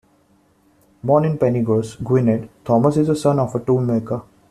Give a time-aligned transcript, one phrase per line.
[1.03, 4.23] Born in Penygroes, Gwynedd, Thomas is the son of a toolmaker.